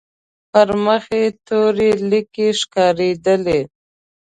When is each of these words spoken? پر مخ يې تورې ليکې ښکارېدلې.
پر 0.51 0.69
مخ 0.85 1.03
يې 1.19 1.25
تورې 1.47 1.89
ليکې 2.09 2.47
ښکارېدلې. 2.59 3.61